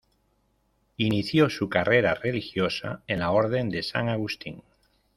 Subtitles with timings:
[0.97, 4.63] Inició su carrera religiosa en la Orden de San Agustín.